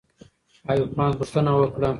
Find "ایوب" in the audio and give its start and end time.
0.69-0.91